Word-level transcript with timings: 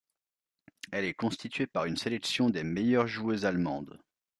Elle 0.91 1.05
est 1.05 1.13
constituée 1.13 1.67
par 1.67 1.85
une 1.85 1.95
sélection 1.95 2.49
des 2.49 2.63
meilleures 2.63 3.05
joueuses 3.05 3.45
allemandes. 3.45 3.99